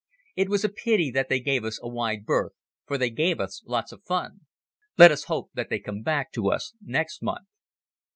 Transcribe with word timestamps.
It 0.35 0.49
was 0.49 0.63
a 0.63 0.69
pity 0.69 1.11
that 1.11 1.29
they 1.29 1.39
gave 1.39 1.63
us 1.63 1.79
a 1.79 1.87
wide 1.87 2.25
berth, 2.25 2.53
for 2.87 2.97
they 2.97 3.11
gave 3.11 3.39
us 3.39 3.61
lots 3.67 3.91
of 3.91 4.03
fun. 4.03 4.47
Let 4.97 5.11
us 5.11 5.25
hope 5.25 5.51
that 5.53 5.69
they 5.69 5.77
come 5.77 6.01
back 6.01 6.31
to 6.31 6.49
us 6.49 6.73
next 6.83 7.21
month. 7.21 7.45